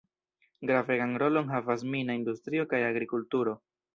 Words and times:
Gravegan 0.69 1.11
rolon 1.23 1.51
havas 1.57 1.85
mina 1.95 2.17
industrio 2.21 2.65
kaj 2.73 2.83
agrikulturo. 2.89 3.57